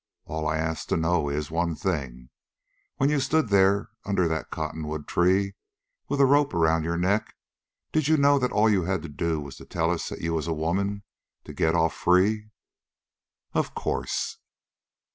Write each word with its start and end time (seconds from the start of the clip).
All 0.25 0.47
I 0.47 0.57
ask 0.57 0.87
to 0.87 0.97
know 0.97 1.29
is 1.29 1.51
one 1.51 1.75
thing: 1.75 2.31
When 2.97 3.11
you 3.11 3.19
stood 3.19 3.49
there 3.49 3.91
under 4.03 4.27
that 4.27 4.49
cotton 4.49 4.87
wood 4.87 5.07
tree, 5.07 5.53
with 6.09 6.19
a 6.19 6.25
rope 6.25 6.55
around 6.55 6.83
your 6.83 6.97
neck, 6.97 7.35
did 7.91 8.07
you 8.07 8.17
know 8.17 8.39
that 8.39 8.51
all 8.51 8.67
you 8.67 8.85
had 8.85 9.03
to 9.03 9.09
do 9.09 9.39
was 9.39 9.57
to 9.57 9.65
tell 9.65 9.91
us 9.91 10.09
that 10.09 10.21
you 10.21 10.33
was 10.33 10.47
a 10.47 10.53
woman 10.53 11.03
to 11.43 11.53
get 11.53 11.75
off 11.75 11.93
free?" 11.93 12.49
"Of 13.53 13.75
course." 13.75 14.39